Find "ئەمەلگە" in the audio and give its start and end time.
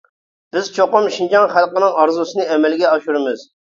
2.53-2.95